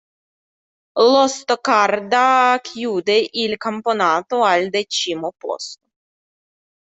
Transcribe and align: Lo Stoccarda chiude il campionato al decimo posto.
Lo 1.11 1.27
Stoccarda 1.27 2.57
chiude 2.63 3.27
il 3.33 3.55
campionato 3.57 4.43
al 4.43 4.67
decimo 4.69 5.31
posto. 5.37 5.89